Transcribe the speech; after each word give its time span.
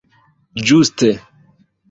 Ĝuste. 0.69 1.11